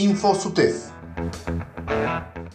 [0.00, 0.92] InfoSUTEF.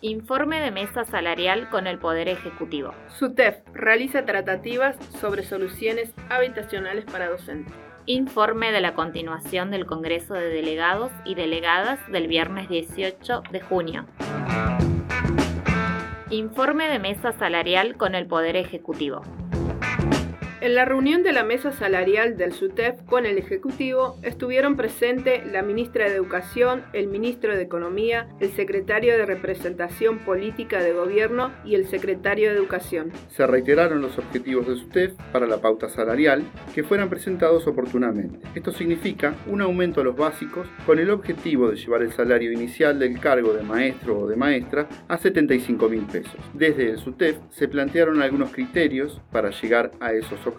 [0.00, 2.94] Informe de mesa salarial con el Poder Ejecutivo.
[3.18, 7.74] SUTEF realiza tratativas sobre soluciones habitacionales para docentes.
[8.06, 14.06] Informe de la continuación del Congreso de Delegados y Delegadas del viernes 18 de junio.
[16.30, 19.22] Informe de mesa salarial con el Poder Ejecutivo.
[20.62, 25.62] En la reunión de la mesa salarial del SUTEF con el Ejecutivo estuvieron presentes la
[25.62, 31.74] ministra de Educación, el ministro de Economía, el secretario de Representación Política de Gobierno y
[31.74, 33.10] el secretario de Educación.
[33.28, 38.38] Se reiteraron los objetivos del SUTEF para la pauta salarial que fueran presentados oportunamente.
[38.54, 43.00] Esto significa un aumento a los básicos con el objetivo de llevar el salario inicial
[43.00, 46.38] del cargo de maestro o de maestra a 75 mil pesos.
[46.54, 50.51] Desde el SUTEF se plantearon algunos criterios para llegar a esos objetivos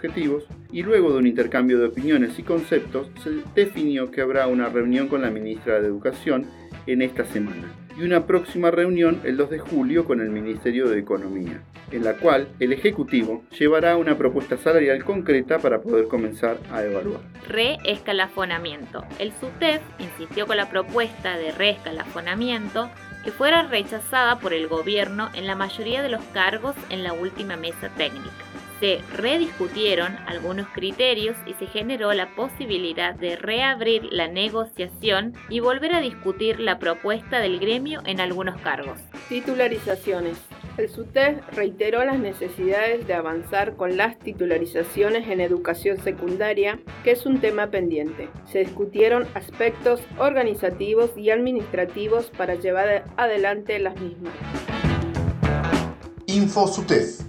[0.71, 5.07] y luego de un intercambio de opiniones y conceptos se definió que habrá una reunión
[5.07, 6.47] con la ministra de Educación
[6.87, 10.99] en esta semana y una próxima reunión el 2 de julio con el Ministerio de
[10.99, 16.83] Economía, en la cual el Ejecutivo llevará una propuesta salarial concreta para poder comenzar a
[16.83, 17.21] evaluar.
[17.47, 19.03] Reescalafonamiento.
[19.19, 22.89] El SUTEF insistió con la propuesta de reescalafonamiento
[23.23, 27.55] que fuera rechazada por el gobierno en la mayoría de los cargos en la última
[27.55, 28.52] mesa técnica
[28.83, 35.95] se rediscutieron algunos criterios y se generó la posibilidad de reabrir la negociación y volver
[35.95, 38.99] a discutir la propuesta del gremio en algunos cargos.
[39.29, 40.37] Titularizaciones.
[40.75, 47.25] El SUTEF reiteró las necesidades de avanzar con las titularizaciones en educación secundaria, que es
[47.25, 48.27] un tema pendiente.
[48.51, 54.33] Se discutieron aspectos organizativos y administrativos para llevar adelante las mismas.
[56.25, 57.21] Info SUTEF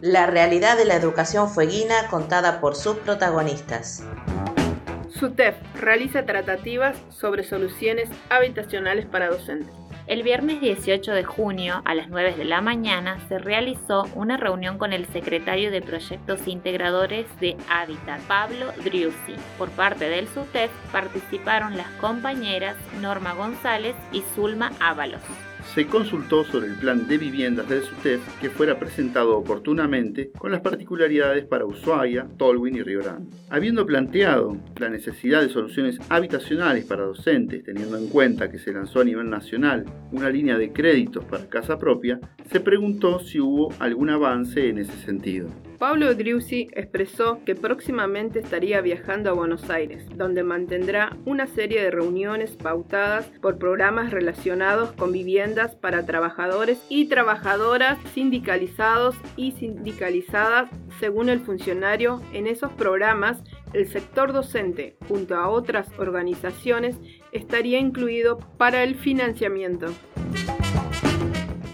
[0.00, 4.04] la realidad de la educación fueguina contada por sus protagonistas.
[5.08, 9.74] SUTEF realiza tratativas sobre soluciones habitacionales para docentes.
[10.06, 14.78] El viernes 18 de junio a las 9 de la mañana se realizó una reunión
[14.78, 19.34] con el secretario de Proyectos Integradores de Hábitat, Pablo Driussi.
[19.58, 25.20] Por parte del SUTEF participaron las compañeras Norma González y Zulma Ábalos
[25.74, 30.60] se consultó sobre el plan de viviendas del SUTEF que fuera presentado oportunamente con las
[30.60, 33.36] particularidades para Ushuaia, Tolwyn y Río Grande.
[33.50, 39.00] Habiendo planteado la necesidad de soluciones habitacionales para docentes, teniendo en cuenta que se lanzó
[39.00, 42.18] a nivel nacional una línea de créditos para casa propia,
[42.50, 45.48] se preguntó si hubo algún avance en ese sentido.
[45.78, 51.92] Pablo Driussi expresó que próximamente estaría viajando a Buenos Aires, donde mantendrá una serie de
[51.92, 60.68] reuniones pautadas por programas relacionados con viviendas para trabajadores y trabajadoras sindicalizados y sindicalizadas
[60.98, 62.20] según el funcionario.
[62.32, 66.96] En esos programas, el sector docente, junto a otras organizaciones,
[67.30, 69.86] estaría incluido para el financiamiento.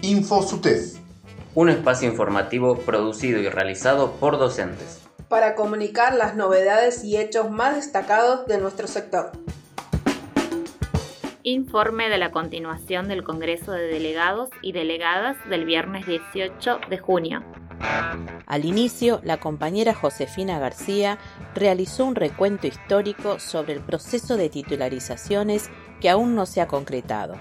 [0.03, 1.04] InfoSUTEF
[1.55, 5.01] un espacio informativo producido y realizado por docentes.
[5.29, 9.31] Para comunicar las novedades y hechos más destacados de nuestro sector.
[11.43, 17.43] Informe de la continuación del Congreso de Delegados y Delegadas del viernes 18 de junio.
[18.47, 21.17] Al inicio, la compañera Josefina García
[21.53, 25.69] realizó un recuento histórico sobre el proceso de titularizaciones
[26.01, 27.35] que aún no se ha concretado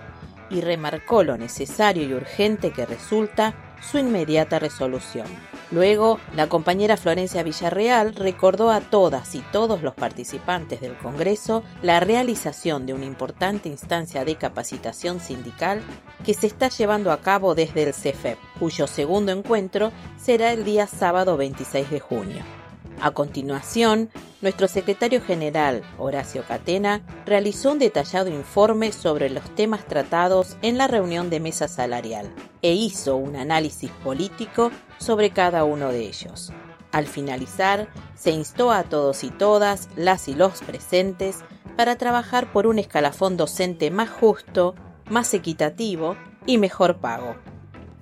[0.51, 5.27] y remarcó lo necesario y urgente que resulta su inmediata resolución.
[5.71, 12.01] Luego, la compañera Florencia Villarreal recordó a todas y todos los participantes del Congreso la
[12.01, 15.83] realización de una importante instancia de capacitación sindical
[16.25, 20.87] que se está llevando a cabo desde el CEFEP, cuyo segundo encuentro será el día
[20.87, 22.64] sábado 26 de junio.
[23.01, 24.11] A continuación,
[24.41, 30.87] nuestro secretario general, Horacio Catena, realizó un detallado informe sobre los temas tratados en la
[30.87, 32.33] reunión de mesa salarial
[32.63, 36.53] e hizo un análisis político sobre cada uno de ellos.
[36.93, 41.41] Al finalizar, se instó a todos y todas, las y los presentes,
[41.77, 44.77] para trabajar por un escalafón docente más justo,
[45.11, 46.17] más equitativo
[46.47, 47.35] y mejor pago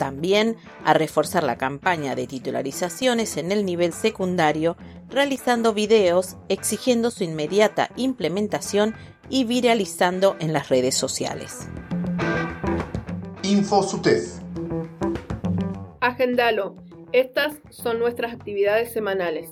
[0.03, 4.77] también a reforzar la campaña de titularizaciones en el nivel secundario,
[5.09, 8.97] realizando videos exigiendo su inmediata implementación
[9.29, 11.69] y viralizando en las redes sociales.
[13.45, 14.41] InfoSUTEF.
[16.01, 16.75] Agendalo.
[17.13, 19.51] Estas son nuestras actividades semanales.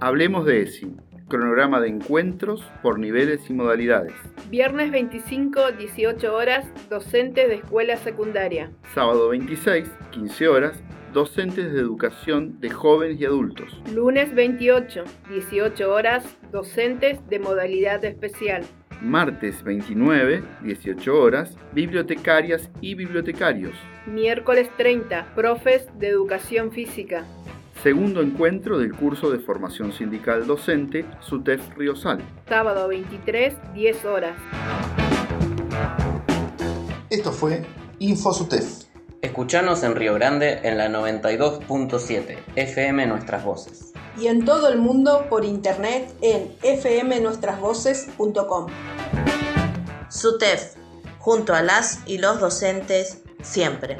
[0.00, 0.96] Hablemos de ESI
[1.28, 4.14] cronograma de encuentros por niveles y modalidades.
[4.50, 8.70] Viernes 25, 18 horas, docentes de escuela secundaria.
[8.94, 10.82] Sábado 26, 15 horas,
[11.12, 13.80] docentes de educación de jóvenes y adultos.
[13.92, 18.64] Lunes 28, 18 horas, docentes de modalidad especial.
[19.00, 23.74] Martes 29, 18 horas, bibliotecarias y bibliotecarios.
[24.06, 27.24] Miércoles 30, profes de educación física.
[27.84, 32.24] Segundo encuentro del curso de formación sindical docente SUTEF Riosal.
[32.48, 34.38] Sábado 23, 10 horas.
[37.10, 37.66] Esto fue
[37.98, 38.84] InfoSUTEF.
[39.20, 43.92] Escuchanos en Río Grande en la 92.7 FM Nuestras Voces.
[44.18, 48.66] Y en todo el mundo por internet en fmnuestrasvoces.com.
[50.08, 50.76] SUTEF,
[51.18, 53.98] junto a las y los docentes, siempre.